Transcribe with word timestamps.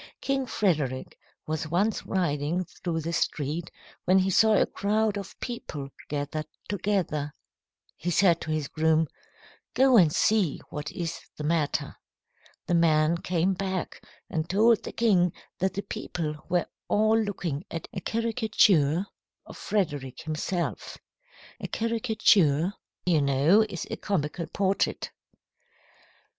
King 0.19 0.47
Frederick 0.47 1.15
was 1.45 1.67
once 1.67 2.07
riding 2.07 2.65
through 2.65 3.01
the 3.01 3.13
street 3.13 3.69
when 4.05 4.17
he 4.17 4.31
saw 4.31 4.55
a 4.55 4.65
crowd 4.65 5.15
of 5.15 5.39
people 5.39 5.89
gathered 6.09 6.47
together. 6.67 7.31
He 7.97 8.09
said 8.09 8.41
to 8.41 8.49
his 8.49 8.67
groom, 8.67 9.05
'Go 9.75 9.97
and 9.97 10.11
see 10.11 10.59
what 10.71 10.91
is 10.91 11.19
the 11.37 11.43
matter.' 11.43 11.97
The 12.65 12.73
man 12.73 13.19
came 13.19 13.53
back 13.53 14.01
and 14.27 14.49
told 14.49 14.81
the 14.81 14.91
king 14.91 15.33
that 15.59 15.75
the 15.75 15.83
people 15.83 16.33
were 16.49 16.65
all 16.87 17.19
looking 17.21 17.63
at 17.69 17.87
a 17.93 18.01
caricature 18.01 19.05
of 19.45 19.55
Frederick 19.55 20.21
himself. 20.23 20.97
A 21.59 21.67
caricature, 21.67 22.73
you 23.05 23.21
know, 23.21 23.61
is 23.69 23.85
a 23.91 23.97
comical 23.97 24.47
portrait. 24.47 25.11